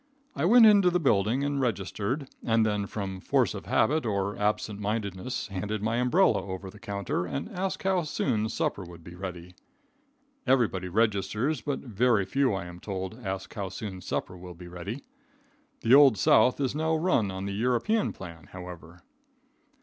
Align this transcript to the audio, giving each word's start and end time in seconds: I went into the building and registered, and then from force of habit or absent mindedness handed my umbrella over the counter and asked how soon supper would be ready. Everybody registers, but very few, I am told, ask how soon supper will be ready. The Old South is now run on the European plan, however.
I 0.35 0.45
went 0.45 0.65
into 0.65 0.89
the 0.89 0.99
building 0.99 1.43
and 1.43 1.61
registered, 1.61 2.27
and 2.43 2.65
then 2.65 2.87
from 2.87 3.19
force 3.19 3.53
of 3.53 3.67
habit 3.67 4.03
or 4.03 4.35
absent 4.35 4.79
mindedness 4.79 5.45
handed 5.49 5.83
my 5.83 5.97
umbrella 5.97 6.43
over 6.43 6.71
the 6.71 6.79
counter 6.79 7.27
and 7.27 7.47
asked 7.51 7.83
how 7.83 8.01
soon 8.01 8.49
supper 8.49 8.83
would 8.83 9.03
be 9.03 9.13
ready. 9.13 9.53
Everybody 10.47 10.87
registers, 10.87 11.61
but 11.61 11.81
very 11.81 12.25
few, 12.25 12.51
I 12.51 12.65
am 12.65 12.79
told, 12.79 13.13
ask 13.23 13.53
how 13.53 13.69
soon 13.69 14.01
supper 14.01 14.35
will 14.35 14.55
be 14.55 14.67
ready. 14.67 15.03
The 15.81 15.93
Old 15.93 16.17
South 16.17 16.59
is 16.59 16.73
now 16.73 16.95
run 16.95 17.29
on 17.29 17.45
the 17.45 17.53
European 17.53 18.11
plan, 18.11 18.45
however. 18.53 19.03